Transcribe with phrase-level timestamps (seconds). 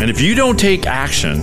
[0.00, 1.40] and if you don't take action,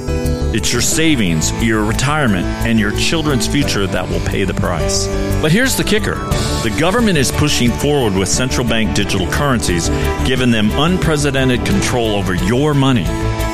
[0.55, 5.07] it's your savings, your retirement, and your children's future that will pay the price.
[5.41, 6.15] But here's the kicker
[6.61, 9.89] the government is pushing forward with central bank digital currencies,
[10.27, 13.05] giving them unprecedented control over your money.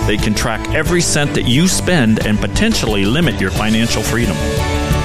[0.05, 4.35] They can track every cent that you spend and potentially limit your financial freedom.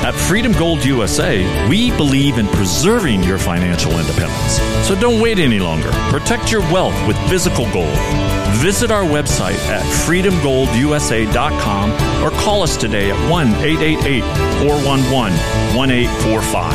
[0.04, 4.58] At Freedom Gold USA, we believe in preserving your financial independence.
[4.86, 5.90] So don't wait any longer.
[6.10, 8.23] Protect your wealth with physical gold.
[8.62, 11.90] Visit our website at freedomgoldusa.com
[12.22, 14.22] or call us today at 1 888
[14.62, 15.32] 411
[15.77, 16.72] 1845.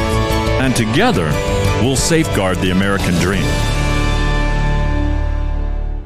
[0.61, 1.31] And together,
[1.81, 3.45] we'll safeguard the American dream.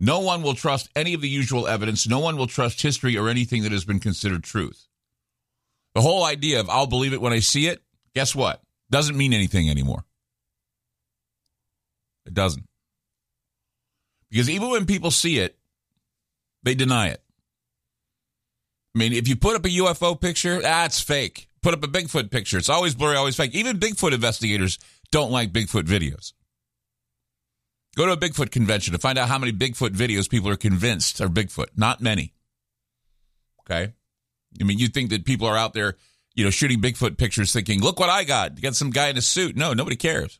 [0.00, 2.08] No one will trust any of the usual evidence.
[2.08, 4.86] No one will trust history or anything that has been considered truth.
[5.94, 7.82] The whole idea of I'll believe it when I see it,
[8.14, 8.60] guess what?
[8.90, 10.04] Doesn't mean anything anymore.
[12.26, 12.64] It doesn't.
[14.30, 15.56] Because even when people see it,
[16.62, 17.22] they deny it.
[18.94, 21.48] I mean, if you put up a UFO picture, that's fake.
[21.62, 23.54] Put up a Bigfoot picture, it's always blurry, always fake.
[23.54, 24.78] Even Bigfoot investigators
[25.10, 26.32] don't like Bigfoot videos.
[27.96, 31.20] Go to a Bigfoot convention to find out how many Bigfoot videos people are convinced
[31.20, 31.68] are Bigfoot.
[31.76, 32.34] Not many.
[33.60, 33.92] Okay.
[34.60, 35.96] I mean, you think that people are out there,
[36.34, 38.60] you know, shooting Bigfoot pictures thinking, look what I got.
[38.60, 39.56] Got some guy in a suit.
[39.56, 40.38] No, nobody cares.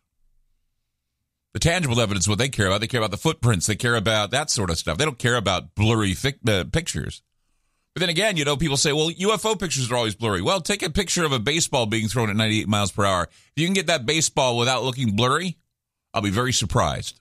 [1.55, 3.67] The tangible evidence, what they care about, they care about the footprints.
[3.67, 4.99] They care about that sort of stuff.
[4.99, 6.15] They don't care about blurry
[6.49, 7.23] uh, pictures.
[7.95, 10.43] But then again, you know, people say, well, UFO pictures are always blurry.
[10.43, 13.29] Well, take a picture of a baseball being thrown at 98 miles per hour.
[13.31, 15.57] If you can get that baseball without looking blurry,
[16.13, 17.21] I'll be very surprised.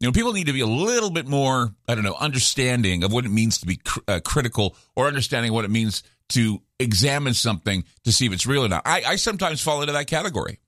[0.00, 3.12] You know, people need to be a little bit more, I don't know, understanding of
[3.12, 7.34] what it means to be cr- uh, critical or understanding what it means to examine
[7.34, 8.80] something to see if it's real or not.
[8.86, 10.58] I, I sometimes fall into that category.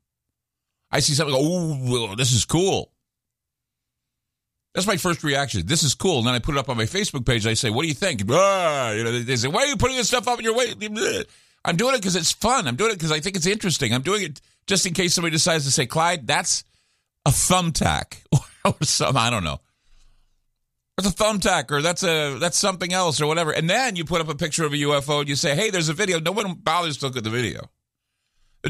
[0.93, 2.93] I see something, oh, this is cool.
[4.75, 5.67] That's my first reaction.
[5.67, 6.19] This is cool.
[6.19, 7.47] And then I put it up on my Facebook page.
[7.47, 8.23] I say, what do you think?
[8.31, 10.75] Ah, you know, they say, why are you putting this stuff up in your way?
[11.65, 12.67] I'm doing it because it's fun.
[12.67, 13.93] I'm doing it because I think it's interesting.
[13.93, 16.65] I'm doing it just in case somebody decides to say, Clyde, that's
[17.27, 18.19] a thumbtack
[18.65, 19.61] or some I don't know.
[20.99, 23.51] It's a thumbtack or that's a that's something else or whatever.
[23.51, 25.89] And then you put up a picture of a UFO and you say, "Hey, there's
[25.89, 27.71] a video." No one bothers to look at the video.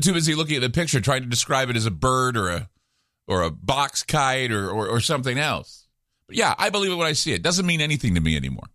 [0.00, 2.68] Too busy looking at the picture, trying to describe it as a bird or a
[3.28, 5.86] or a box kite or or, or something else.
[6.26, 7.42] But yeah, I believe it when I see it.
[7.42, 8.68] Doesn't mean anything to me anymore.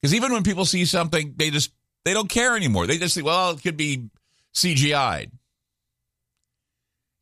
[0.00, 1.72] Because even when people see something, they just
[2.04, 2.86] they don't care anymore.
[2.86, 4.10] They just say, "Well, it could be
[4.52, 5.32] CGI'd."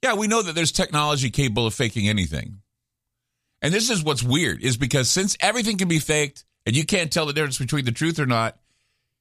[0.02, 2.60] Yeah, we know that there's technology capable of faking anything.
[3.62, 7.12] And this is what's weird is because since everything can be faked and you can't
[7.12, 8.58] tell the difference between the truth or not,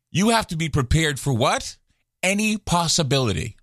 [0.09, 1.77] you have to be prepared for what?
[2.23, 3.57] Any possibility.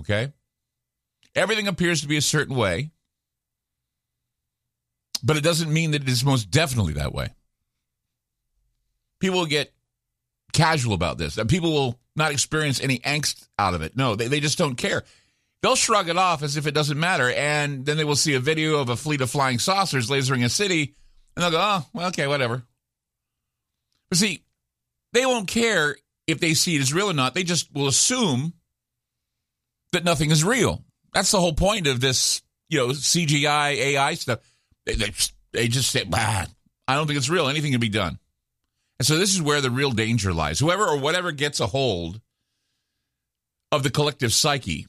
[0.00, 0.32] Okay?
[1.34, 2.90] Everything appears to be a certain way,
[5.22, 7.28] but it doesn't mean that it is most definitely that way.
[9.20, 9.72] People get
[10.52, 13.96] casual about this, people will not experience any angst out of it.
[13.96, 15.04] No, they, they just don't care.
[15.62, 17.30] they'll shrug it off as if it doesn't matter.
[17.30, 20.48] And then they will see a video of a fleet of flying saucers lasering a
[20.48, 20.94] city,
[21.36, 22.62] and they'll go, oh, well, okay, whatever.
[24.08, 24.42] But see,
[25.12, 25.96] they won't care
[26.26, 27.34] if they see it as real or not.
[27.34, 28.54] They just will assume
[29.92, 30.84] that nothing is real.
[31.12, 34.38] That's the whole point of this, you know, CGI AI stuff.
[34.86, 35.12] They, they,
[35.52, 36.46] they just say, bah,
[36.86, 37.48] I don't think it's real.
[37.48, 38.18] Anything can be done.
[38.98, 40.58] And so this is where the real danger lies.
[40.60, 42.20] Whoever or whatever gets a hold
[43.72, 44.86] of the collective psyche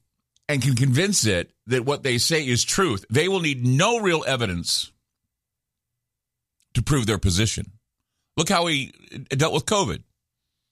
[0.49, 4.23] and can convince it that what they say is truth, they will need no real
[4.27, 4.91] evidence
[6.73, 7.71] to prove their position.
[8.37, 8.93] Look how he
[9.29, 10.03] dealt with COVID.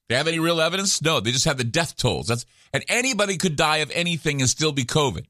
[0.09, 1.01] They have any real evidence?
[1.01, 2.27] No, they just have the death tolls.
[2.27, 5.25] That's and anybody could die of anything and still be COVID.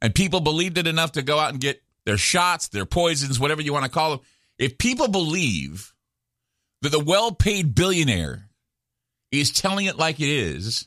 [0.00, 3.62] And people believed it enough to go out and get their shots, their poisons, whatever
[3.62, 4.20] you want to call them.
[4.58, 5.92] If people believe
[6.82, 8.48] that the well-paid billionaire
[9.32, 10.86] is telling it like it is,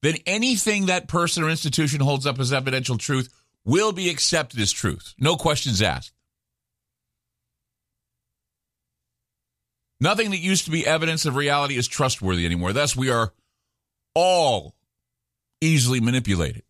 [0.00, 3.32] then anything that person or institution holds up as evidential truth
[3.64, 5.14] will be accepted as truth.
[5.18, 6.12] No questions asked.
[10.02, 12.72] Nothing that used to be evidence of reality is trustworthy anymore.
[12.72, 13.32] Thus, we are
[14.16, 14.74] all
[15.60, 16.64] easily manipulated.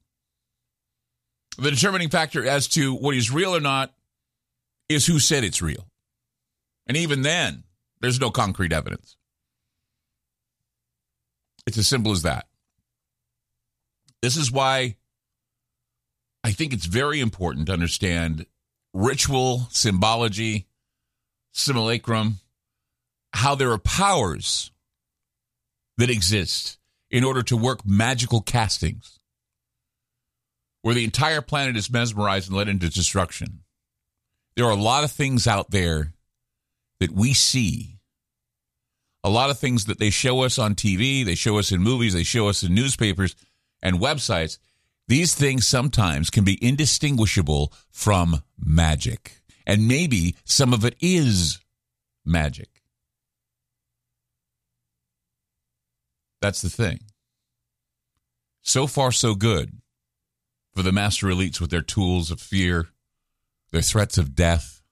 [1.56, 3.94] The determining factor as to what is real or not
[4.90, 5.88] is who said it's real.
[6.86, 7.64] And even then,
[8.02, 9.16] there's no concrete evidence.
[11.66, 12.48] It's as simple as that.
[14.20, 14.96] This is why
[16.44, 18.44] I think it's very important to understand
[18.92, 20.66] ritual, symbology,
[21.52, 22.40] simulacrum,
[23.32, 24.70] how there are powers
[25.98, 26.78] that exist
[27.10, 29.18] in order to work magical castings
[30.82, 33.60] where the entire planet is mesmerized and led into destruction.
[34.56, 36.12] There are a lot of things out there
[37.00, 37.98] that we see,
[39.24, 42.12] a lot of things that they show us on TV, they show us in movies,
[42.12, 43.36] they show us in newspapers
[43.82, 44.58] and websites,
[45.08, 49.42] these things sometimes can be indistinguishable from magic.
[49.66, 51.60] And maybe some of it is
[52.24, 52.71] magic.
[56.42, 56.98] That's the thing.
[58.62, 59.78] So far, so good
[60.74, 62.88] for the master elites with their tools of fear,
[63.70, 64.82] their threats of death,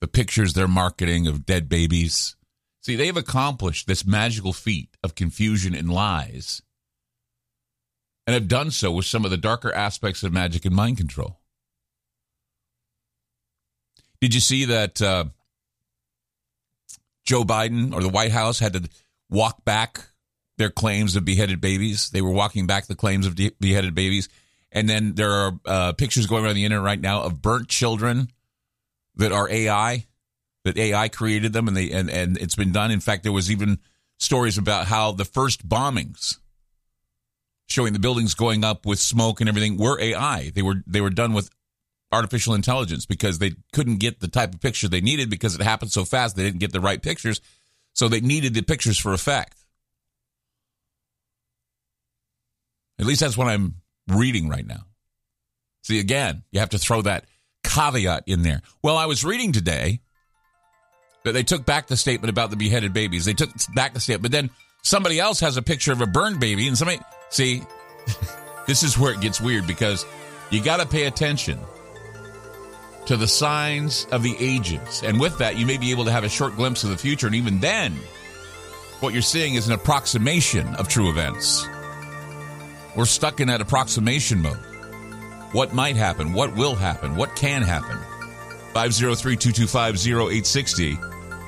[0.00, 2.36] the pictures they're marketing of dead babies.
[2.82, 6.62] See, they've accomplished this magical feat of confusion and lies
[8.26, 11.40] and have done so with some of the darker aspects of magic and mind control.
[14.20, 15.26] Did you see that uh,
[17.24, 18.88] Joe Biden or the White House had to
[19.30, 20.08] walk back
[20.58, 22.10] their claims of beheaded babies?
[22.10, 24.28] They were walking back the claims of de- beheaded babies.
[24.70, 28.30] And then there are uh, pictures going around the internet right now of burnt children
[29.16, 30.06] that are AI,
[30.64, 32.90] that AI created them, and they and, and it's been done.
[32.90, 33.78] In fact, there was even
[34.18, 36.38] stories about how the first bombings
[37.68, 40.50] showing the buildings going up with smoke and everything were AI.
[40.54, 41.50] They were they were done with
[42.10, 45.92] artificial intelligence because they couldn't get the type of picture they needed because it happened
[45.92, 47.40] so fast they didn't get the right pictures.
[47.92, 49.57] So they needed the pictures for effect.
[52.98, 53.76] At least that's what I'm
[54.08, 54.84] reading right now.
[55.82, 57.24] See, again, you have to throw that
[57.62, 58.62] caveat in there.
[58.82, 60.00] Well, I was reading today
[61.24, 63.24] that they took back the statement about the beheaded babies.
[63.24, 64.50] They took back the statement, but then
[64.82, 67.00] somebody else has a picture of a burned baby, and somebody
[67.30, 67.62] See,
[68.66, 70.04] this is where it gets weird because
[70.50, 71.58] you got to pay attention
[73.06, 75.02] to the signs of the ages.
[75.02, 77.26] And with that, you may be able to have a short glimpse of the future.
[77.26, 77.94] And even then,
[79.00, 81.66] what you're seeing is an approximation of true events.
[82.96, 84.56] We're stuck in that approximation mode.
[85.52, 86.32] What might happen?
[86.32, 87.16] What will happen?
[87.16, 87.98] What can happen?
[88.74, 90.94] 503 225 0860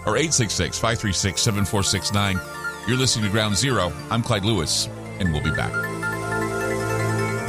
[0.06, 2.40] or 866 536 7469.
[2.88, 3.92] You're listening to Ground Zero.
[4.10, 5.89] I'm Clyde Lewis and we'll be back.